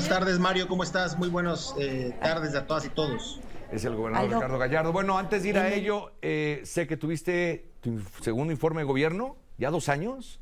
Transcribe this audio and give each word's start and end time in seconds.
Buenas 0.00 0.18
tardes, 0.18 0.38
Mario, 0.38 0.66
¿cómo 0.66 0.82
estás? 0.82 1.18
Muy 1.18 1.28
buenas 1.28 1.74
eh, 1.78 2.16
tardes 2.22 2.54
a 2.54 2.66
todas 2.66 2.86
y 2.86 2.88
todos. 2.88 3.38
Es 3.70 3.84
el 3.84 3.94
gobernador 3.94 4.30
Ricardo 4.32 4.58
Gallardo. 4.58 4.92
Bueno, 4.92 5.18
antes 5.18 5.42
de 5.42 5.50
ir 5.50 5.58
a 5.58 5.74
ello, 5.74 6.12
eh, 6.22 6.62
sé 6.64 6.86
que 6.86 6.96
tuviste 6.96 7.66
tu 7.82 8.00
segundo 8.22 8.50
informe 8.50 8.80
de 8.80 8.86
gobierno, 8.86 9.36
¿ya 9.58 9.70
dos 9.70 9.90
años? 9.90 10.40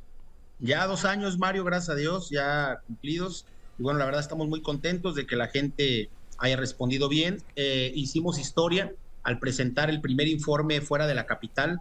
Ya 0.61 0.87
dos 0.87 1.05
años, 1.05 1.39
Mario, 1.39 1.65
gracias 1.65 1.89
a 1.89 1.95
Dios, 1.97 2.31
ya 2.31 2.83
cumplidos. 2.87 3.47
Y 3.81 3.83
bueno, 3.83 3.99
la 3.99 4.05
verdad 4.05 4.21
estamos 4.21 4.47
muy 4.47 4.63
contentos 4.63 5.17
de 5.17 5.27
que 5.27 5.35
la 5.35 5.49
gente 5.49 6.09
haya 6.39 6.57
respondido 6.57 7.09
bien. 7.09 7.43
Eh, 7.57 7.91
hicimos 7.97 8.39
historia 8.39 8.93
al 9.25 9.41
presentar 9.41 9.91
el 9.91 10.01
primer 10.01 10.29
informe 10.29 10.81
fuera 10.83 11.09
de 11.09 11.17
la 11.17 11.27
capital. 11.27 11.81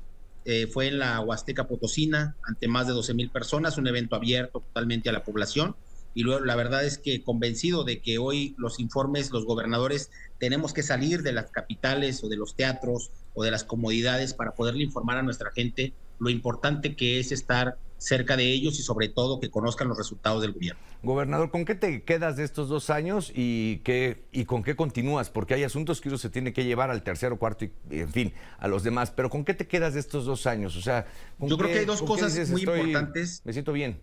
fue 0.73 0.88
en 0.88 0.98
la 0.98 1.20
Huasteca 1.20 1.68
Potosina, 1.68 2.38
ante 2.41 2.68
más 2.68 2.88
de 2.88 2.94
12 2.94 3.14
mil 3.14 3.30
personas, 3.30 3.78
un 3.78 3.86
evento 3.86 4.16
abierto 4.16 4.62
totalmente 4.62 5.09
a 5.09 5.12
la 5.12 5.23
población 5.23 5.75
y 6.13 6.23
luego 6.23 6.43
la 6.43 6.55
verdad 6.55 6.85
es 6.85 6.97
que 6.97 7.23
convencido 7.23 7.83
de 7.83 8.01
que 8.01 8.17
hoy 8.17 8.55
los 8.57 8.79
informes, 8.79 9.31
los 9.31 9.45
gobernadores, 9.45 10.09
tenemos 10.39 10.73
que 10.73 10.84
salir 10.84 11.23
de 11.23 11.31
las 11.31 11.52
capitales 11.52 12.23
o 12.23 12.29
de 12.29 12.38
los 12.38 12.55
teatros 12.55 13.11
o 13.34 13.43
de 13.43 13.52
las 13.52 13.63
comodidades 13.63 14.34
para 14.34 14.51
poderle 14.51 14.84
informar 14.84 15.17
a 15.17 15.23
nuestra 15.23 15.51
gente 15.51 15.93
lo 16.20 16.29
importante 16.29 16.95
que 16.95 17.20
es 17.20 17.31
estar 17.31 17.77
cerca 17.98 18.38
de 18.38 18.51
ellos 18.51 18.79
y 18.79 18.84
sobre 18.84 19.09
todo 19.09 19.39
que 19.39 19.49
conozcan 19.49 19.88
los 19.88 19.98
resultados 19.98 20.41
del 20.41 20.53
gobierno. 20.53 20.81
Gobernador, 21.03 21.51
¿con 21.51 21.65
qué 21.65 21.75
te 21.75 22.03
quedas 22.03 22.37
de 22.37 22.43
estos 22.43 22.70
dos 22.70 22.89
años 22.89 23.31
y, 23.35 23.77
qué, 23.84 24.26
y 24.31 24.45
con 24.45 24.63
qué 24.63 24.76
continúas? 24.76 25.29
Porque 25.29 25.55
hay 25.55 25.63
asuntos 25.63 26.01
que 26.01 26.09
uno 26.09 26.17
se 26.17 26.29
tiene 26.29 26.53
que 26.53 26.63
llevar 26.63 26.91
al 26.91 27.03
tercero, 27.03 27.37
cuarto 27.37 27.65
y, 27.65 27.71
en 27.91 28.09
fin, 28.09 28.34
a 28.59 28.67
los 28.67 28.84
demás. 28.84 29.12
Pero 29.12 29.29
¿con 29.29 29.43
qué 29.43 29.53
te 29.53 29.67
quedas 29.67 29.93
de 29.93 29.99
estos 29.99 30.26
dos 30.26 30.45
años? 30.48 30.76
O 30.76 30.81
sea, 30.81 31.07
yo 31.39 31.57
creo 31.57 31.71
que 31.71 31.79
hay 31.79 31.85
dos 31.85 32.01
cosas 32.01 32.49
muy 32.49 32.62
importantes. 32.62 33.41
Me 33.45 33.53
siento 33.53 33.73
bien. 33.73 33.99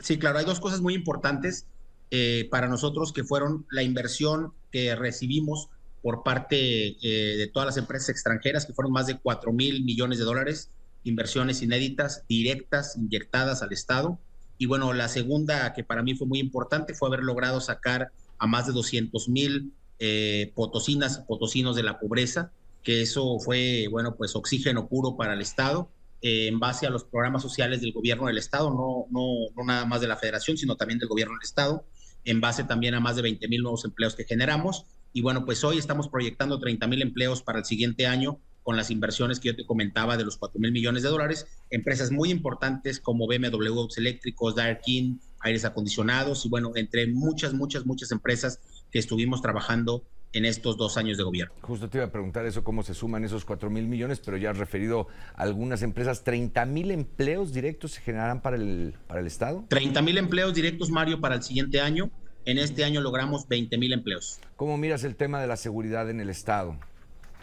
Sí, 0.00 0.18
claro, 0.18 0.38
hay 0.38 0.44
dos 0.44 0.60
cosas 0.60 0.80
muy 0.80 0.94
importantes 0.94 1.66
eh, 2.10 2.48
para 2.50 2.68
nosotros 2.68 3.12
que 3.12 3.22
fueron 3.22 3.66
la 3.70 3.82
inversión 3.82 4.52
que 4.72 4.94
recibimos 4.96 5.68
por 6.02 6.22
parte 6.22 6.96
eh, 7.02 7.36
de 7.36 7.46
todas 7.48 7.66
las 7.66 7.76
empresas 7.76 8.08
extranjeras, 8.08 8.64
que 8.64 8.72
fueron 8.72 8.92
más 8.92 9.06
de 9.06 9.18
4 9.18 9.52
mil 9.52 9.84
millones 9.84 10.18
de 10.18 10.24
dólares, 10.24 10.70
inversiones 11.04 11.62
inéditas, 11.62 12.24
directas, 12.28 12.96
inyectadas 12.96 13.62
al 13.62 13.72
Estado. 13.72 14.18
Y 14.56 14.66
bueno, 14.66 14.92
la 14.92 15.08
segunda 15.08 15.72
que 15.74 15.84
para 15.84 16.02
mí 16.02 16.14
fue 16.14 16.26
muy 16.26 16.38
importante 16.38 16.94
fue 16.94 17.08
haber 17.08 17.22
logrado 17.22 17.60
sacar 17.60 18.10
a 18.38 18.46
más 18.46 18.66
de 18.66 18.72
200 18.72 19.28
mil 19.28 19.72
eh, 19.98 20.52
potosinas, 20.54 21.18
potosinos 21.18 21.76
de 21.76 21.82
la 21.82 21.98
pobreza, 21.98 22.50
que 22.82 23.02
eso 23.02 23.38
fue, 23.38 23.86
bueno, 23.90 24.14
pues 24.16 24.34
oxígeno 24.34 24.88
puro 24.88 25.16
para 25.16 25.34
el 25.34 25.42
Estado 25.42 25.90
eh, 26.22 26.48
en 26.48 26.58
base 26.60 26.86
a 26.86 26.90
los 26.90 27.04
programas 27.04 27.42
sociales 27.42 27.80
del 27.80 27.92
gobierno 27.92 28.26
del 28.26 28.38
Estado, 28.38 28.70
no, 28.70 29.06
no, 29.10 29.50
no 29.56 29.64
nada 29.64 29.86
más 29.86 30.00
de 30.00 30.08
la 30.08 30.16
federación, 30.16 30.56
sino 30.56 30.76
también 30.76 30.98
del 30.98 31.08
gobierno 31.08 31.34
del 31.34 31.42
Estado, 31.42 31.84
en 32.24 32.40
base 32.40 32.64
también 32.64 32.94
a 32.94 33.00
más 33.00 33.16
de 33.16 33.22
20 33.22 33.48
mil 33.48 33.62
nuevos 33.62 33.84
empleos 33.84 34.14
que 34.14 34.24
generamos. 34.24 34.84
Y 35.12 35.22
bueno, 35.22 35.44
pues 35.44 35.64
hoy 35.64 35.78
estamos 35.78 36.08
proyectando 36.08 36.58
30 36.58 36.86
mil 36.86 37.02
empleos 37.02 37.42
para 37.42 37.58
el 37.58 37.64
siguiente 37.64 38.06
año 38.06 38.38
con 38.62 38.76
las 38.76 38.90
inversiones 38.90 39.40
que 39.40 39.48
yo 39.48 39.56
te 39.56 39.64
comentaba 39.64 40.16
de 40.16 40.24
los 40.24 40.36
4 40.36 40.60
mil 40.60 40.70
millones 40.72 41.02
de 41.02 41.08
dólares. 41.08 41.46
Empresas 41.70 42.10
muy 42.10 42.30
importantes 42.30 43.00
como 43.00 43.26
BMW 43.26 43.88
Eléctricos, 43.96 44.54
Darkin, 44.54 45.20
Aires 45.40 45.64
Acondicionados 45.64 46.44
y 46.44 46.48
bueno, 46.48 46.72
entre 46.74 47.06
muchas, 47.06 47.54
muchas, 47.54 47.86
muchas 47.86 48.12
empresas 48.12 48.60
que 48.90 48.98
estuvimos 48.98 49.40
trabajando 49.40 50.04
en 50.32 50.44
estos 50.44 50.76
dos 50.76 50.96
años 50.96 51.18
de 51.18 51.24
gobierno. 51.24 51.54
Justo 51.62 51.88
te 51.88 51.98
iba 51.98 52.06
a 52.06 52.12
preguntar 52.12 52.46
eso, 52.46 52.62
cómo 52.62 52.82
se 52.82 52.94
suman 52.94 53.24
esos 53.24 53.44
4 53.44 53.70
mil 53.70 53.86
millones, 53.86 54.20
pero 54.20 54.36
ya 54.36 54.50
has 54.50 54.58
referido 54.58 55.08
a 55.34 55.42
algunas 55.42 55.82
empresas. 55.82 56.24
¿30 56.24 56.66
mil 56.66 56.90
empleos 56.90 57.52
directos 57.52 57.92
se 57.92 58.00
generarán 58.00 58.40
para 58.40 58.56
el, 58.56 58.94
para 59.06 59.20
el 59.20 59.26
Estado? 59.26 59.64
30 59.68 60.02
mil 60.02 60.18
empleos 60.18 60.54
directos, 60.54 60.90
Mario, 60.90 61.20
para 61.20 61.36
el 61.36 61.42
siguiente 61.42 61.80
año. 61.80 62.10
En 62.44 62.58
este 62.58 62.84
año 62.84 63.00
logramos 63.00 63.48
20 63.48 63.76
mil 63.76 63.92
empleos. 63.92 64.40
¿Cómo 64.56 64.78
miras 64.78 65.04
el 65.04 65.16
tema 65.16 65.40
de 65.40 65.46
la 65.46 65.56
seguridad 65.56 66.08
en 66.08 66.20
el 66.20 66.30
Estado? 66.30 66.76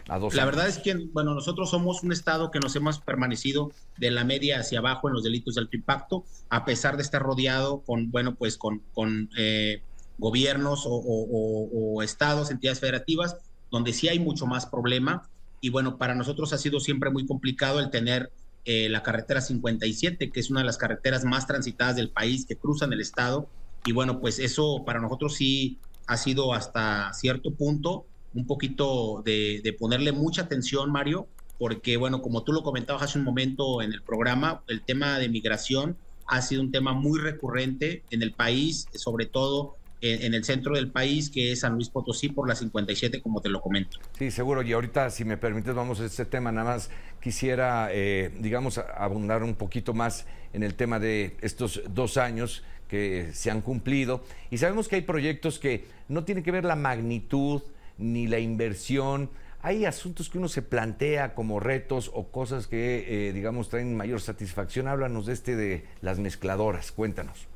A 0.08 0.18
dos 0.18 0.34
la 0.34 0.46
verdad 0.46 0.66
es 0.66 0.78
que, 0.78 0.94
bueno, 1.12 1.34
nosotros 1.34 1.70
somos 1.70 2.02
un 2.02 2.12
Estado 2.12 2.50
que 2.50 2.58
nos 2.60 2.74
hemos 2.76 2.98
permanecido 2.98 3.70
de 3.98 4.10
la 4.10 4.24
media 4.24 4.58
hacia 4.58 4.78
abajo 4.78 5.08
en 5.08 5.14
los 5.14 5.22
delitos 5.22 5.54
de 5.54 5.60
alto 5.60 5.76
impacto, 5.76 6.24
a 6.48 6.64
pesar 6.64 6.96
de 6.96 7.02
estar 7.02 7.22
rodeado 7.22 7.82
con, 7.82 8.10
bueno, 8.10 8.34
pues 8.34 8.56
con, 8.56 8.82
con 8.94 9.28
eh, 9.36 9.82
gobiernos 10.18 10.84
o, 10.86 12.02
estados, 12.02 12.50
entidades 12.50 12.80
federativas, 12.80 13.36
donde 13.70 13.92
sí 13.92 14.08
hay 14.08 14.18
mucho 14.18 14.46
más 14.46 14.66
problema. 14.66 15.28
Y 15.60 15.70
bueno, 15.70 15.96
para 15.96 16.14
nosotros 16.14 16.52
ha 16.52 16.58
sido 16.58 16.80
siempre 16.80 17.10
muy 17.10 17.26
complicado 17.26 17.80
el 17.80 17.90
tener 17.90 18.30
eh, 18.64 18.88
la 18.88 19.02
carretera 19.02 19.40
57, 19.40 20.30
que 20.30 20.40
es 20.40 20.50
una 20.50 20.60
de 20.60 20.66
las 20.66 20.76
carreteras 20.76 21.24
más 21.24 21.46
transitadas 21.46 21.96
del 21.96 22.10
país 22.10 22.44
que 22.46 22.56
cruzan 22.56 22.92
el 22.92 23.00
estado. 23.00 23.48
Y 23.84 23.92
bueno, 23.92 24.20
pues 24.20 24.38
eso 24.38 24.82
para 24.84 25.00
nosotros 25.00 25.34
sí 25.36 25.78
ha 26.06 26.16
sido 26.16 26.52
hasta 26.52 27.12
cierto 27.12 27.52
punto 27.52 28.04
un 28.34 28.46
poquito 28.46 29.22
de, 29.24 29.60
de 29.64 29.72
ponerle 29.72 30.12
mucha 30.12 30.42
atención, 30.42 30.90
Mario, 30.92 31.28
porque 31.58 31.96
bueno, 31.96 32.22
como 32.22 32.42
tú 32.42 32.52
lo 32.52 32.62
comentabas 32.62 33.02
hace 33.02 33.18
un 33.18 33.24
momento 33.24 33.82
en 33.82 33.92
el 33.92 34.02
programa, 34.02 34.62
el 34.68 34.82
tema 34.82 35.18
de 35.18 35.28
migración 35.28 35.96
ha 36.26 36.42
sido 36.42 36.60
un 36.62 36.70
tema 36.70 36.92
muy 36.92 37.18
recurrente 37.18 38.04
en 38.10 38.22
el 38.22 38.32
país, 38.32 38.86
sobre 38.94 39.26
todo 39.26 39.76
en, 40.00 40.34
el 40.34 40.44
centro 40.44 40.74
del 40.74 40.90
país, 40.90 41.30
que 41.30 41.52
es 41.52 41.60
San 41.60 41.74
Luis 41.74 41.88
Potosí, 41.88 42.28
por 42.28 42.48
la 42.48 42.54
57, 42.54 43.20
como 43.20 43.40
te 43.40 43.48
lo 43.48 43.60
comento. 43.60 43.98
Sí, 44.18 44.30
seguro. 44.30 44.62
Y 44.62 44.72
ahorita, 44.72 45.10
si 45.10 45.24
me 45.24 45.36
permites, 45.36 45.74
vamos 45.74 46.00
a 46.00 46.04
este 46.04 46.24
tema. 46.24 46.52
Nada 46.52 46.72
más 46.72 46.90
quisiera, 47.20 47.88
eh, 47.92 48.30
digamos, 48.38 48.78
abundar 48.78 49.42
un 49.42 49.54
poquito 49.54 49.94
más 49.94 50.26
en 50.52 50.62
el 50.62 50.74
tema 50.74 50.98
de 50.98 51.36
estos 51.40 51.82
dos 51.88 52.16
años 52.16 52.62
que 52.88 53.30
se 53.34 53.50
han 53.50 53.60
cumplido. 53.60 54.22
Y 54.50 54.58
sabemos 54.58 54.88
que 54.88 54.96
hay 54.96 55.02
proyectos 55.02 55.58
que 55.58 55.86
no 56.08 56.24
tienen 56.24 56.44
que 56.44 56.52
ver 56.52 56.64
la 56.64 56.76
magnitud 56.76 57.62
ni 57.98 58.26
la 58.26 58.38
inversión. 58.38 59.30
Hay 59.60 59.84
asuntos 59.84 60.30
que 60.30 60.38
uno 60.38 60.48
se 60.48 60.62
plantea 60.62 61.34
como 61.34 61.58
retos 61.60 62.10
o 62.14 62.28
cosas 62.28 62.68
que, 62.68 63.28
eh, 63.28 63.32
digamos, 63.32 63.68
traen 63.68 63.96
mayor 63.96 64.20
satisfacción. 64.20 64.86
Háblanos 64.86 65.26
de 65.26 65.32
este 65.32 65.56
de 65.56 65.84
las 66.00 66.18
mezcladoras. 66.18 66.92
Cuéntanos. 66.92 67.48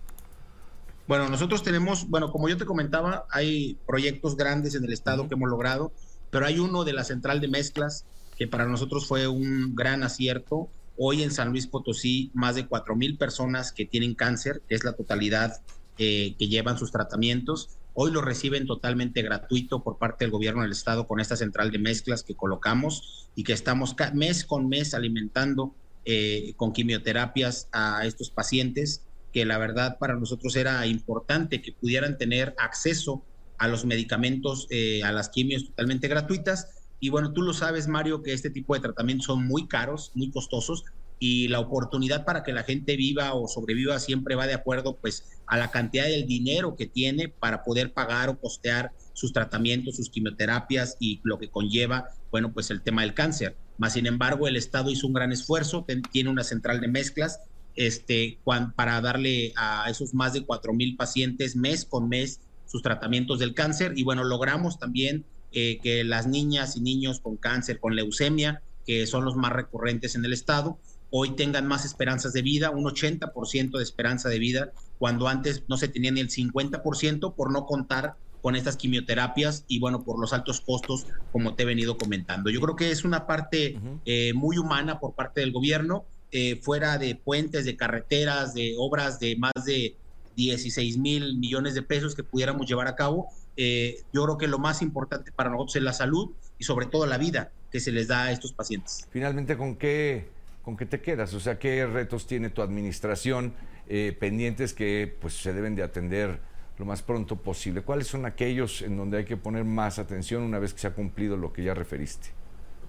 Bueno, 1.08 1.28
nosotros 1.28 1.62
tenemos, 1.62 2.08
bueno, 2.08 2.30
como 2.30 2.48
yo 2.48 2.56
te 2.56 2.64
comentaba, 2.64 3.26
hay 3.30 3.76
proyectos 3.86 4.36
grandes 4.36 4.74
en 4.74 4.84
el 4.84 4.92
estado 4.92 5.28
que 5.28 5.34
hemos 5.34 5.50
logrado, 5.50 5.92
pero 6.30 6.46
hay 6.46 6.58
uno 6.58 6.84
de 6.84 6.92
la 6.92 7.04
central 7.04 7.40
de 7.40 7.48
mezclas 7.48 8.06
que 8.36 8.46
para 8.46 8.66
nosotros 8.66 9.06
fue 9.06 9.26
un 9.26 9.74
gran 9.74 10.02
acierto. 10.04 10.68
Hoy 10.96 11.22
en 11.22 11.30
San 11.30 11.50
Luis 11.50 11.66
Potosí, 11.66 12.30
más 12.34 12.54
de 12.54 12.66
4 12.66 12.94
mil 12.94 13.18
personas 13.18 13.72
que 13.72 13.84
tienen 13.84 14.14
cáncer, 14.14 14.62
que 14.68 14.74
es 14.74 14.84
la 14.84 14.92
totalidad 14.92 15.60
eh, 15.98 16.34
que 16.38 16.48
llevan 16.48 16.78
sus 16.78 16.92
tratamientos. 16.92 17.70
Hoy 17.94 18.10
lo 18.10 18.22
reciben 18.22 18.66
totalmente 18.66 19.22
gratuito 19.22 19.82
por 19.82 19.98
parte 19.98 20.24
del 20.24 20.30
gobierno 20.30 20.62
del 20.62 20.72
estado 20.72 21.06
con 21.06 21.20
esta 21.20 21.36
central 21.36 21.70
de 21.70 21.78
mezclas 21.78 22.22
que 22.22 22.34
colocamos 22.34 23.28
y 23.34 23.44
que 23.44 23.52
estamos 23.52 23.94
mes 24.14 24.44
con 24.44 24.68
mes 24.68 24.94
alimentando 24.94 25.74
eh, 26.04 26.54
con 26.56 26.72
quimioterapias 26.72 27.68
a 27.72 28.06
estos 28.06 28.30
pacientes 28.30 29.02
que 29.32 29.44
la 29.44 29.58
verdad 29.58 29.98
para 29.98 30.14
nosotros 30.14 30.54
era 30.56 30.86
importante 30.86 31.62
que 31.62 31.72
pudieran 31.72 32.18
tener 32.18 32.54
acceso 32.58 33.24
a 33.58 33.68
los 33.68 33.84
medicamentos, 33.84 34.66
eh, 34.70 35.02
a 35.04 35.12
las 35.12 35.28
quimios 35.28 35.66
totalmente 35.66 36.08
gratuitas. 36.08 36.68
Y 37.00 37.08
bueno, 37.08 37.32
tú 37.32 37.42
lo 37.42 37.52
sabes, 37.52 37.88
Mario, 37.88 38.22
que 38.22 38.32
este 38.32 38.50
tipo 38.50 38.74
de 38.74 38.80
tratamientos 38.80 39.26
son 39.26 39.46
muy 39.46 39.66
caros, 39.66 40.12
muy 40.14 40.30
costosos, 40.30 40.84
y 41.18 41.46
la 41.46 41.60
oportunidad 41.60 42.24
para 42.24 42.42
que 42.42 42.52
la 42.52 42.64
gente 42.64 42.96
viva 42.96 43.32
o 43.34 43.46
sobreviva 43.46 44.00
siempre 44.00 44.34
va 44.34 44.48
de 44.48 44.54
acuerdo 44.54 44.96
pues 44.96 45.24
a 45.46 45.56
la 45.56 45.70
cantidad 45.70 46.06
del 46.06 46.26
dinero 46.26 46.74
que 46.74 46.86
tiene 46.86 47.28
para 47.28 47.62
poder 47.62 47.92
pagar 47.92 48.28
o 48.28 48.40
costear 48.40 48.90
sus 49.12 49.32
tratamientos, 49.32 49.94
sus 49.94 50.10
quimioterapias 50.10 50.96
y 50.98 51.20
lo 51.22 51.38
que 51.38 51.48
conlleva, 51.48 52.08
bueno, 52.32 52.52
pues 52.52 52.72
el 52.72 52.82
tema 52.82 53.02
del 53.02 53.14
cáncer. 53.14 53.56
Más 53.78 53.92
sin 53.92 54.06
embargo, 54.06 54.48
el 54.48 54.56
Estado 54.56 54.90
hizo 54.90 55.06
un 55.06 55.12
gran 55.12 55.30
esfuerzo, 55.30 55.86
tiene 56.10 56.28
una 56.28 56.42
central 56.42 56.80
de 56.80 56.88
mezclas 56.88 57.38
este, 57.76 58.38
para 58.76 59.00
darle 59.00 59.52
a 59.56 59.88
esos 59.88 60.14
más 60.14 60.32
de 60.32 60.44
4 60.44 60.72
mil 60.72 60.96
pacientes 60.96 61.56
mes 61.56 61.84
con 61.84 62.08
mes 62.08 62.40
sus 62.66 62.82
tratamientos 62.82 63.38
del 63.38 63.54
cáncer. 63.54 63.92
Y 63.96 64.02
bueno, 64.02 64.24
logramos 64.24 64.78
también 64.78 65.24
eh, 65.52 65.78
que 65.82 66.04
las 66.04 66.26
niñas 66.26 66.76
y 66.76 66.80
niños 66.80 67.20
con 67.20 67.36
cáncer, 67.36 67.78
con 67.78 67.94
leucemia, 67.94 68.62
que 68.86 69.06
son 69.06 69.24
los 69.24 69.36
más 69.36 69.52
recurrentes 69.52 70.14
en 70.14 70.24
el 70.24 70.32
estado, 70.32 70.78
hoy 71.10 71.36
tengan 71.36 71.66
más 71.66 71.84
esperanzas 71.84 72.32
de 72.32 72.40
vida, 72.40 72.70
un 72.70 72.84
80% 72.84 73.76
de 73.76 73.82
esperanza 73.82 74.30
de 74.30 74.38
vida, 74.38 74.72
cuando 74.98 75.28
antes 75.28 75.62
no 75.68 75.76
se 75.76 75.88
tenía 75.88 76.10
ni 76.10 76.20
el 76.20 76.30
50% 76.30 77.34
por 77.34 77.52
no 77.52 77.66
contar 77.66 78.14
con 78.40 78.56
estas 78.56 78.76
quimioterapias 78.76 79.64
y 79.68 79.78
bueno, 79.78 80.02
por 80.02 80.18
los 80.18 80.32
altos 80.32 80.60
costos, 80.62 81.06
como 81.30 81.54
te 81.54 81.62
he 81.62 81.66
venido 81.66 81.96
comentando. 81.96 82.50
Yo 82.50 82.60
creo 82.60 82.74
que 82.74 82.90
es 82.90 83.04
una 83.04 83.26
parte 83.26 83.78
eh, 84.04 84.32
muy 84.34 84.58
humana 84.58 84.98
por 84.98 85.14
parte 85.14 85.40
del 85.42 85.52
gobierno 85.52 86.06
eh, 86.32 86.60
fuera 86.62 86.98
de 86.98 87.14
puentes, 87.14 87.64
de 87.64 87.76
carreteras, 87.76 88.54
de 88.54 88.74
obras 88.78 89.20
de 89.20 89.36
más 89.36 89.64
de 89.64 89.96
16 90.36 90.98
mil 90.98 91.38
millones 91.38 91.74
de 91.74 91.82
pesos 91.82 92.14
que 92.14 92.24
pudiéramos 92.24 92.66
llevar 92.66 92.88
a 92.88 92.96
cabo. 92.96 93.28
Eh, 93.56 94.02
yo 94.12 94.24
creo 94.24 94.38
que 94.38 94.48
lo 94.48 94.58
más 94.58 94.82
importante 94.82 95.30
para 95.30 95.50
nosotros 95.50 95.76
es 95.76 95.82
la 95.82 95.92
salud 95.92 96.30
y 96.58 96.64
sobre 96.64 96.86
todo 96.86 97.06
la 97.06 97.18
vida 97.18 97.52
que 97.70 97.80
se 97.80 97.92
les 97.92 98.08
da 98.08 98.24
a 98.24 98.32
estos 98.32 98.52
pacientes. 98.52 99.06
Finalmente, 99.10 99.56
¿con 99.56 99.76
qué, 99.76 100.28
con 100.62 100.76
qué 100.76 100.86
te 100.86 101.00
quedas? 101.00 101.34
O 101.34 101.40
sea, 101.40 101.58
¿qué 101.58 101.86
retos 101.86 102.26
tiene 102.26 102.50
tu 102.50 102.62
administración 102.62 103.54
eh, 103.88 104.16
pendientes 104.18 104.72
que 104.72 105.14
pues, 105.20 105.34
se 105.34 105.52
deben 105.52 105.74
de 105.74 105.82
atender 105.82 106.40
lo 106.78 106.86
más 106.86 107.02
pronto 107.02 107.36
posible. 107.36 107.82
¿Cuáles 107.82 108.06
son 108.06 108.26
aquellos 108.26 108.82
en 108.82 108.96
donde 108.96 109.18
hay 109.18 109.24
que 109.24 109.36
poner 109.36 109.64
más 109.64 109.98
atención 109.98 110.42
una 110.42 110.58
vez 110.58 110.72
que 110.72 110.80
se 110.80 110.86
ha 110.86 110.94
cumplido 110.94 111.36
lo 111.36 111.52
que 111.52 111.62
ya 111.62 111.74
referiste? 111.74 112.30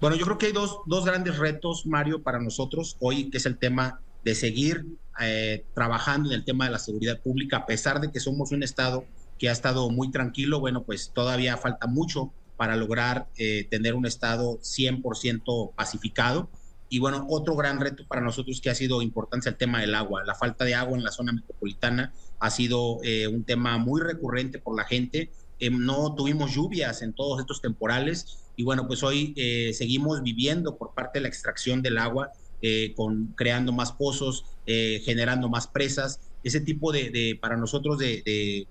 Bueno, 0.00 0.16
yo 0.16 0.24
creo 0.24 0.38
que 0.38 0.46
hay 0.46 0.52
dos, 0.52 0.80
dos 0.86 1.04
grandes 1.04 1.38
retos, 1.38 1.86
Mario, 1.86 2.22
para 2.22 2.40
nosotros 2.40 2.96
hoy, 3.00 3.30
que 3.30 3.38
es 3.38 3.46
el 3.46 3.58
tema 3.58 4.00
de 4.24 4.34
seguir 4.34 4.86
eh, 5.20 5.64
trabajando 5.74 6.30
en 6.30 6.34
el 6.34 6.44
tema 6.44 6.64
de 6.64 6.72
la 6.72 6.78
seguridad 6.78 7.20
pública, 7.20 7.58
a 7.58 7.66
pesar 7.66 8.00
de 8.00 8.10
que 8.10 8.20
somos 8.20 8.50
un 8.50 8.62
Estado 8.62 9.04
que 9.38 9.48
ha 9.48 9.52
estado 9.52 9.90
muy 9.90 10.10
tranquilo, 10.10 10.60
bueno, 10.60 10.84
pues 10.84 11.12
todavía 11.14 11.56
falta 11.56 11.86
mucho 11.86 12.32
para 12.56 12.76
lograr 12.76 13.28
eh, 13.36 13.66
tener 13.70 13.94
un 13.94 14.06
Estado 14.06 14.58
100% 14.60 15.74
pacificado. 15.74 16.48
Y 16.88 16.98
bueno, 16.98 17.26
otro 17.28 17.56
gran 17.56 17.80
reto 17.80 18.06
para 18.06 18.20
nosotros 18.20 18.60
que 18.60 18.70
ha 18.70 18.74
sido 18.74 19.02
importante 19.02 19.48
el 19.48 19.56
tema 19.56 19.80
del 19.80 19.94
agua. 19.94 20.22
La 20.24 20.34
falta 20.34 20.64
de 20.64 20.74
agua 20.74 20.96
en 20.96 21.02
la 21.02 21.10
zona 21.10 21.32
metropolitana 21.32 22.12
ha 22.38 22.50
sido 22.50 22.98
eh, 23.02 23.26
un 23.26 23.44
tema 23.44 23.78
muy 23.78 24.00
recurrente 24.00 24.58
por 24.58 24.76
la 24.76 24.84
gente. 24.84 25.30
no 25.70 26.14
tuvimos 26.14 26.54
lluvias 26.54 27.02
en 27.02 27.12
todos 27.14 27.40
estos 27.40 27.60
temporales 27.60 28.43
y 28.56 28.62
bueno, 28.64 28.86
pues 28.86 29.02
hoy 29.02 29.34
seguimos 29.72 30.22
viviendo 30.22 30.76
por 30.76 30.94
parte 30.94 31.18
de 31.18 31.22
la 31.22 31.28
extracción 31.28 31.82
del 31.82 31.98
agua 31.98 32.32
eh, 32.66 32.94
con, 32.96 33.34
creando 33.36 33.72
más 33.72 33.92
pozos, 33.92 34.46
eh, 34.64 35.02
generando 35.04 35.50
más 35.50 35.66
presas. 35.66 36.20
Ese 36.42 36.62
tipo 36.62 36.92
de, 36.92 37.38
para 37.38 37.58
nosotros, 37.58 37.98
de, 37.98 38.66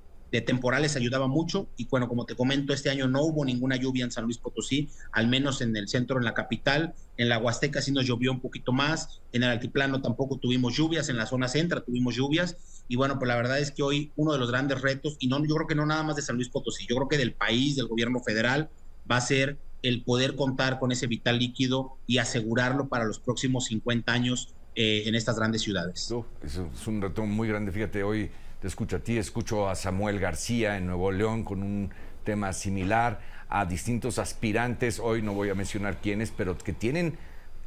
temporales 0.47 0.95
ayudaba 0.95 1.27
mucho. 1.27 1.69
Y 1.77 1.85
bueno, 1.85 2.07
como 2.07 2.25
te 2.25 2.35
comento, 2.35 2.73
este 2.73 2.89
año 2.89 3.07
no 3.07 3.21
hubo 3.21 3.45
ninguna 3.45 3.75
lluvia 3.75 4.03
en 4.03 4.09
San 4.09 4.23
Luis 4.23 4.39
Potosí, 4.39 4.89
al 5.11 5.27
menos 5.27 5.61
en 5.61 5.77
el 5.77 5.87
centro, 5.87 6.17
en 6.17 6.25
la 6.25 6.33
capital. 6.33 6.95
En 7.17 7.29
la 7.29 7.37
Huasteca 7.37 7.83
sí 7.83 7.91
nos 7.91 8.07
llovió 8.07 8.31
un 8.31 8.41
poquito 8.41 8.71
más. 8.71 9.21
En 9.31 9.43
el 9.43 9.49
altiplano 9.49 10.01
tampoco 10.01 10.39
tuvimos 10.39 10.75
lluvias. 10.75 11.09
En 11.09 11.17
la 11.17 11.27
zona 11.27 11.47
centra 11.47 11.81
tuvimos 11.81 12.15
lluvias. 12.15 12.83
Y 12.87 12.95
bueno, 12.95 13.19
pues 13.19 13.27
la 13.27 13.35
verdad 13.35 13.59
es 13.59 13.69
que 13.69 13.83
hoy 13.83 14.11
uno 14.15 14.33
de 14.33 14.39
los 14.39 14.49
grandes 14.49 14.81
retos, 14.81 15.17
y 15.19 15.27
no, 15.27 15.37
yo 15.45 15.53
creo 15.53 15.67
que 15.67 15.75
no 15.75 15.85
nada 15.85 16.01
más 16.01 16.15
de 16.15 16.23
San 16.23 16.37
Luis 16.37 16.49
Potosí, 16.49 16.87
yo 16.89 16.95
creo 16.95 17.07
que 17.07 17.19
del 17.19 17.35
país, 17.35 17.75
del 17.75 17.85
gobierno 17.85 18.21
federal, 18.21 18.71
va 19.09 19.17
a 19.17 19.21
ser 19.21 19.59
el 19.83 20.01
poder 20.03 20.35
contar 20.35 20.79
con 20.79 20.91
ese 20.91 21.07
vital 21.07 21.37
líquido 21.37 21.97
y 22.07 22.17
asegurarlo 22.17 22.87
para 22.87 23.03
los 23.05 23.19
próximos 23.19 23.65
50 23.65 24.11
años 24.11 24.55
eh, 24.75 25.03
en 25.05 25.13
estas 25.13 25.37
grandes 25.37 25.61
ciudades. 25.61 26.01
eso 26.01 26.25
es 26.73 26.87
un 26.87 27.01
reto 27.01 27.25
muy 27.25 27.47
grande. 27.47 27.71
Fíjate, 27.71 28.01
hoy 28.01 28.31
te 28.59 28.67
escucho 28.67 28.95
a 28.95 28.99
ti, 28.99 29.17
escucho 29.17 29.69
a 29.69 29.75
Samuel 29.75 30.19
García 30.19 30.77
en 30.77 30.87
Nuevo 30.87 31.11
León 31.11 31.43
con 31.43 31.61
un 31.61 31.91
tema 32.23 32.53
similar, 32.53 33.19
a 33.49 33.65
distintos 33.65 34.17
aspirantes, 34.17 34.99
hoy 34.99 35.21
no 35.21 35.33
voy 35.33 35.49
a 35.49 35.55
mencionar 35.55 35.97
quiénes, 36.01 36.31
pero 36.31 36.57
que 36.57 36.73
tienen, 36.73 37.17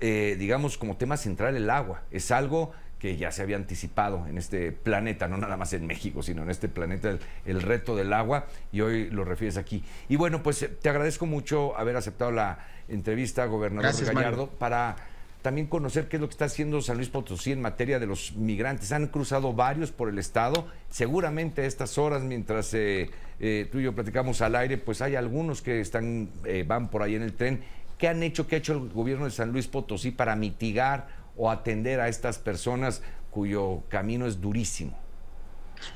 eh, 0.01 0.37
digamos, 0.39 0.79
como 0.79 0.97
tema 0.97 1.17
central 1.17 1.55
el 1.55 1.71
agua. 1.71 2.03
Es 2.11 2.31
algo 2.31 2.73
que 2.99 3.17
ya 3.17 3.31
se 3.31 3.43
había 3.43 3.57
anticipado 3.57 4.27
en 4.27 4.39
este 4.39 4.73
planeta, 4.73 5.29
no 5.29 5.37
nada 5.37 5.57
más 5.57 5.73
en 5.75 5.87
México, 5.87 6.23
sino 6.23 6.43
en 6.43 6.51
este 6.51 6.69
planeta, 6.69 7.19
el, 7.45 7.63
reto 7.63 7.95
del 7.95 8.13
agua, 8.13 8.47
y 8.73 8.81
hoy 8.81 9.11
lo 9.11 9.25
refieres 9.25 9.59
aquí. 9.59 9.85
Y 10.09 10.17
bueno, 10.17 10.43
pues 10.43 10.63
eh, 10.63 10.69
te 10.69 10.89
agradezco 10.89 11.27
mucho 11.27 11.77
haber 11.77 11.97
aceptado 11.97 12.31
la 12.31 12.59
entrevista, 12.89 13.45
gobernador 13.47 13.93
Gallardo, 14.15 14.49
para 14.49 14.97
también 15.43 15.67
conocer 15.67 16.09
qué 16.09 16.17
es 16.17 16.21
lo 16.21 16.29
que 16.29 16.33
está 16.33 16.47
haciendo 16.47 16.81
San 16.81 16.97
Luis 16.97 17.09
Potosí 17.09 17.53
en 17.53 17.61
materia 17.61 17.99
de 17.99 18.07
los 18.07 18.35
migrantes. 18.35 18.91
Han 18.93 19.09
cruzado 19.09 19.53
varios 19.53 19.93
por 19.93 20.09
el 20.09 20.19
estado, 20.19 20.67
seguramente 20.89 21.63
a 21.63 21.67
estas 21.67 21.99
horas, 21.99 22.23
mientras 22.23 22.73
eh, 22.73 23.11
eh, 23.41 23.69
tú 23.71 23.79
y 23.79 23.85
yo 23.85 23.95
platicamos 23.95 24.41
al 24.41 24.57
aire, 24.57 24.79
pues 24.79 25.03
hay 25.03 25.17
algunos 25.17 25.61
que 25.61 25.81
están, 25.81 26.31
van 26.67 26.89
por 26.89 27.03
ahí 27.03 27.15
en 27.15 27.23
el 27.23 27.35
tren. 27.35 27.63
¿Qué 27.99 28.09
han 28.09 28.23
hecho, 28.23 28.47
qué 28.47 28.57
ha 28.57 28.59
hecho 28.59 28.73
el 28.73 28.89
gobierno 28.89 29.27
de 29.27 29.31
San 29.31 29.53
Luis 29.53 29.69
Potosí 29.69 30.11
para 30.11 30.35
mitigar 30.35 31.26
o 31.37 31.51
atender 31.51 32.01
a 32.01 32.09
estas 32.09 32.39
personas 32.39 33.03
cuyo 33.31 33.83
camino 33.89 34.27
es 34.27 34.41
durísimo? 34.41 34.97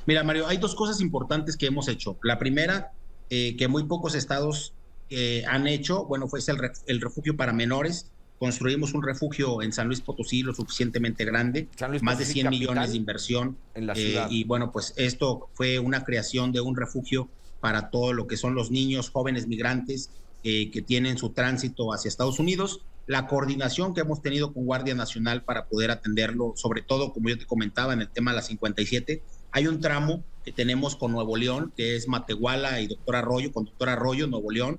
Mira, 0.06 0.22
Mario, 0.22 0.46
hay 0.46 0.58
dos 0.58 0.74
cosas 0.74 1.00
importantes 1.00 1.56
que 1.56 1.66
hemos 1.66 1.88
hecho. 1.88 2.18
La 2.22 2.38
primera, 2.38 2.92
eh, 3.30 3.56
que 3.56 3.68
muy 3.68 3.84
pocos 3.84 4.14
estados 4.14 4.74
eh, 5.08 5.42
han 5.48 5.66
hecho, 5.66 6.04
bueno, 6.04 6.28
fue 6.28 6.40
el, 6.86 7.00
refugio 7.00 7.36
para 7.36 7.52
menores. 7.52 8.10
Construimos 8.38 8.94
un 8.94 9.02
refugio 9.02 9.62
en 9.62 9.72
San 9.72 9.86
Luis 9.86 10.00
Potosí 10.00 10.42
lo 10.42 10.54
suficientemente 10.54 11.24
grande, 11.24 11.68
más 12.00 12.18
de 12.18 12.24
100 12.24 12.50
millones 12.50 12.90
de 12.90 12.96
inversión. 12.96 13.56
En 13.74 13.86
la 13.86 13.94
ciudad. 13.94 14.26
Eh, 14.26 14.34
y 14.34 14.44
bueno, 14.44 14.72
pues 14.72 14.94
esto 14.96 15.48
fue 15.54 15.78
una 15.78 16.04
creación 16.04 16.52
de 16.52 16.60
un 16.60 16.76
refugio 16.76 17.28
para 17.60 17.90
todo 17.90 18.14
lo 18.14 18.26
que 18.26 18.38
son 18.38 18.54
los 18.54 18.70
niños, 18.70 19.10
jóvenes 19.10 19.46
migrantes 19.46 20.10
que 20.42 20.82
tienen 20.86 21.18
su 21.18 21.30
tránsito 21.30 21.92
hacia 21.92 22.08
Estados 22.08 22.38
Unidos 22.38 22.80
la 23.10 23.26
coordinación 23.26 23.92
que 23.92 24.02
hemos 24.02 24.22
tenido 24.22 24.52
con 24.52 24.66
Guardia 24.66 24.94
Nacional 24.94 25.42
para 25.42 25.66
poder 25.66 25.90
atenderlo, 25.90 26.52
sobre 26.54 26.80
todo, 26.80 27.12
como 27.12 27.28
yo 27.28 27.36
te 27.36 27.44
comentaba, 27.44 27.92
en 27.92 28.02
el 28.02 28.08
tema 28.08 28.30
de 28.30 28.36
la 28.36 28.42
57. 28.42 29.20
Hay 29.50 29.66
un 29.66 29.80
tramo 29.80 30.22
que 30.44 30.52
tenemos 30.52 30.94
con 30.94 31.10
Nuevo 31.10 31.36
León, 31.36 31.72
que 31.76 31.96
es 31.96 32.06
Matehuala 32.06 32.80
y 32.80 32.86
Doctor 32.86 33.16
Arroyo, 33.16 33.50
con 33.50 33.64
Doctor 33.64 33.88
Arroyo, 33.88 34.28
Nuevo 34.28 34.52
León, 34.52 34.78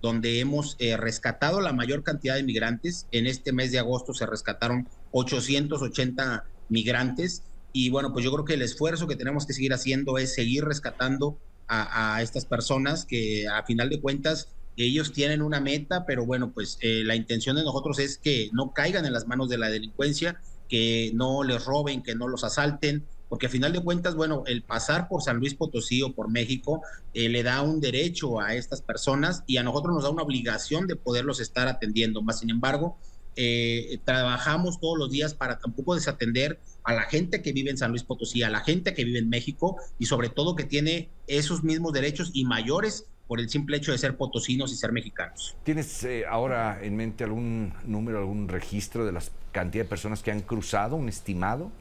donde 0.00 0.38
hemos 0.38 0.76
eh, 0.78 0.96
rescatado 0.96 1.60
la 1.60 1.72
mayor 1.72 2.04
cantidad 2.04 2.36
de 2.36 2.44
migrantes. 2.44 3.08
En 3.10 3.26
este 3.26 3.52
mes 3.52 3.72
de 3.72 3.80
agosto 3.80 4.14
se 4.14 4.26
rescataron 4.26 4.88
880 5.10 6.44
migrantes. 6.68 7.42
Y 7.72 7.90
bueno, 7.90 8.12
pues 8.12 8.24
yo 8.24 8.30
creo 8.30 8.44
que 8.44 8.54
el 8.54 8.62
esfuerzo 8.62 9.08
que 9.08 9.16
tenemos 9.16 9.44
que 9.44 9.54
seguir 9.54 9.74
haciendo 9.74 10.18
es 10.18 10.36
seguir 10.36 10.64
rescatando 10.64 11.36
a, 11.66 12.14
a 12.14 12.22
estas 12.22 12.46
personas 12.46 13.04
que 13.04 13.48
a 13.48 13.64
final 13.64 13.90
de 13.90 14.00
cuentas 14.00 14.54
ellos 14.76 15.12
tienen 15.12 15.42
una 15.42 15.60
meta, 15.60 16.04
pero 16.06 16.24
bueno, 16.24 16.52
pues 16.52 16.78
eh, 16.80 17.02
la 17.04 17.14
intención 17.14 17.56
de 17.56 17.64
nosotros 17.64 17.98
es 17.98 18.18
que 18.18 18.50
no 18.52 18.72
caigan 18.72 19.04
en 19.04 19.12
las 19.12 19.26
manos 19.26 19.48
de 19.48 19.58
la 19.58 19.68
delincuencia, 19.68 20.40
que 20.68 21.10
no 21.14 21.42
les 21.42 21.64
roben, 21.64 22.02
que 22.02 22.14
no 22.14 22.28
los 22.28 22.44
asalten, 22.44 23.04
porque 23.28 23.46
a 23.46 23.48
final 23.50 23.72
de 23.72 23.80
cuentas, 23.80 24.14
bueno, 24.14 24.44
el 24.46 24.62
pasar 24.62 25.08
por 25.08 25.22
San 25.22 25.38
Luis 25.38 25.54
Potosí 25.54 26.02
o 26.02 26.14
por 26.14 26.30
México 26.30 26.82
eh, 27.14 27.28
le 27.28 27.42
da 27.42 27.62
un 27.62 27.80
derecho 27.80 28.40
a 28.40 28.54
estas 28.54 28.82
personas 28.82 29.42
y 29.46 29.56
a 29.56 29.62
nosotros 29.62 29.94
nos 29.94 30.04
da 30.04 30.10
una 30.10 30.22
obligación 30.22 30.86
de 30.86 30.96
poderlos 30.96 31.40
estar 31.40 31.66
atendiendo. 31.66 32.20
Más 32.20 32.40
sin 32.40 32.50
embargo, 32.50 32.98
eh, 33.36 33.98
trabajamos 34.04 34.80
todos 34.80 34.98
los 34.98 35.10
días 35.10 35.32
para 35.32 35.58
tampoco 35.58 35.94
desatender 35.94 36.60
a 36.84 36.92
la 36.92 37.04
gente 37.04 37.40
que 37.40 37.52
vive 37.52 37.70
en 37.70 37.78
San 37.78 37.90
Luis 37.90 38.02
Potosí, 38.02 38.42
a 38.42 38.50
la 38.50 38.60
gente 38.60 38.92
que 38.92 39.04
vive 39.04 39.18
en 39.18 39.30
México 39.30 39.76
y 39.98 40.06
sobre 40.06 40.28
todo 40.28 40.54
que 40.54 40.64
tiene 40.64 41.08
esos 41.26 41.64
mismos 41.64 41.94
derechos 41.94 42.30
y 42.34 42.44
mayores 42.44 43.06
por 43.32 43.40
el 43.40 43.48
simple 43.48 43.78
hecho 43.78 43.92
de 43.92 43.96
ser 43.96 44.18
potosinos 44.18 44.74
y 44.74 44.76
ser 44.76 44.92
mexicanos. 44.92 45.56
¿Tienes 45.64 46.04
eh, 46.04 46.26
ahora 46.28 46.78
en 46.82 46.96
mente 46.96 47.24
algún 47.24 47.72
número, 47.86 48.18
algún 48.18 48.46
registro 48.46 49.06
de 49.06 49.12
la 49.12 49.22
cantidad 49.52 49.84
de 49.84 49.88
personas 49.88 50.22
que 50.22 50.30
han 50.30 50.42
cruzado, 50.42 50.96
un 50.96 51.08
estimado? 51.08 51.72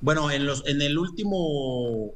Bueno, 0.00 0.32
en, 0.32 0.44
los, 0.44 0.66
en 0.66 0.82
el 0.82 0.98
último, 0.98 2.10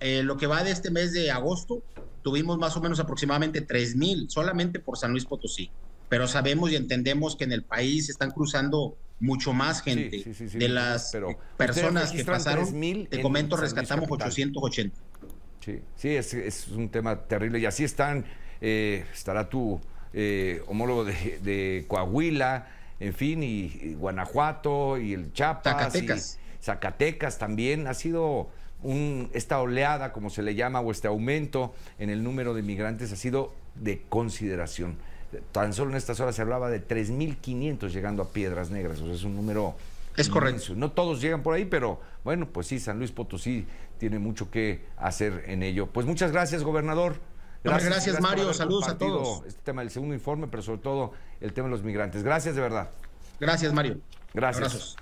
eh, 0.00 0.22
lo 0.22 0.38
que 0.38 0.46
va 0.46 0.64
de 0.64 0.70
este 0.70 0.90
mes 0.90 1.12
de 1.12 1.30
agosto, 1.30 1.82
tuvimos 2.22 2.56
más 2.56 2.74
o 2.74 2.80
menos 2.80 3.00
aproximadamente 3.00 3.60
3 3.60 3.96
mil 3.96 4.30
solamente 4.30 4.80
por 4.80 4.96
San 4.96 5.10
Luis 5.10 5.26
Potosí. 5.26 5.70
Pero 6.08 6.26
sabemos 6.26 6.70
y 6.70 6.76
entendemos 6.76 7.36
que 7.36 7.44
en 7.44 7.52
el 7.52 7.64
país 7.64 8.08
están 8.08 8.30
cruzando 8.30 8.96
mucho 9.20 9.52
más 9.52 9.82
gente. 9.82 10.24
de 10.24 10.68
las 10.70 11.14
personas 11.58 12.12
que 12.12 12.24
pasaron, 12.24 12.80
te 13.10 13.20
comento, 13.20 13.58
rescatamos 13.58 14.10
880. 14.10 15.07
Sí, 15.96 16.16
es, 16.16 16.68
un 16.68 16.88
tema 16.88 17.16
terrible. 17.22 17.58
Y 17.58 17.66
así 17.66 17.84
están, 17.84 18.24
eh, 18.60 19.04
estará 19.12 19.48
tu 19.48 19.80
eh, 20.12 20.62
homólogo 20.66 21.04
de, 21.04 21.84
Coahuila, 21.88 22.68
en 23.00 23.14
fin, 23.14 23.42
y, 23.42 23.94
Guanajuato, 23.94 24.98
y 24.98 25.14
el 25.14 25.32
Chiapas. 25.32 25.74
Zacatecas. 25.74 26.38
Zacatecas 26.62 27.38
también. 27.38 27.86
Ha 27.86 27.94
sido 27.94 28.48
un, 28.82 29.30
esta 29.32 29.60
oleada, 29.60 30.12
como 30.12 30.30
se 30.30 30.42
le 30.42 30.54
llama, 30.54 30.80
o 30.80 30.90
este 30.90 31.08
aumento 31.08 31.74
en 31.98 32.10
el 32.10 32.22
número 32.22 32.54
de 32.54 32.62
migrantes 32.62 33.12
ha 33.12 33.16
sido 33.16 33.52
de 33.74 34.02
consideración. 34.08 34.96
Tan 35.52 35.74
solo 35.74 35.90
en 35.90 35.96
estas 35.96 36.20
horas 36.20 36.34
se 36.34 36.42
hablaba 36.42 36.70
de 36.70 36.86
3.500 36.86 37.90
llegando 37.90 38.22
a 38.22 38.30
Piedras 38.30 38.70
Negras, 38.70 39.00
o 39.00 39.06
sea, 39.06 39.14
es 39.14 39.24
un 39.24 39.36
número 39.36 39.74
es 40.18 40.28
correcto. 40.28 40.74
No 40.74 40.92
todos 40.92 41.20
llegan 41.20 41.42
por 41.42 41.54
ahí, 41.54 41.64
pero 41.64 42.00
bueno, 42.24 42.48
pues 42.48 42.66
sí, 42.66 42.78
San 42.78 42.98
Luis 42.98 43.12
Potosí 43.12 43.66
tiene 43.98 44.18
mucho 44.18 44.50
que 44.50 44.84
hacer 44.96 45.44
en 45.46 45.62
ello. 45.62 45.86
Pues 45.86 46.06
muchas 46.06 46.32
gracias, 46.32 46.62
gobernador. 46.62 47.20
Gracias, 47.64 47.90
gracias, 47.90 48.20
Mario. 48.20 48.52
Saludos 48.52 48.88
a 48.88 48.98
todos. 48.98 49.44
Este 49.46 49.62
tema 49.62 49.82
del 49.82 49.90
segundo 49.90 50.14
informe, 50.14 50.46
pero 50.48 50.62
sobre 50.62 50.78
todo 50.80 51.12
el 51.40 51.52
tema 51.52 51.68
de 51.68 51.72
los 51.72 51.82
migrantes. 51.82 52.22
Gracias 52.22 52.54
de 52.54 52.60
verdad. 52.60 52.90
Gracias, 53.40 53.72
Mario. 53.72 54.00
Gracias. 54.34 54.96